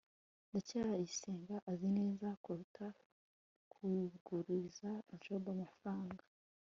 [0.49, 2.85] ndacyayisenga azi neza kuruta
[3.73, 4.89] kuguriza
[5.21, 6.23] jabo amafaranga